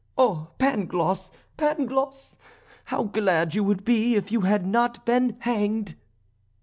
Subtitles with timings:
[0.17, 1.29] Oh, Pangloss!
[1.57, 2.39] Pangloss!
[2.85, 5.93] how glad you would be if you had not been hanged!"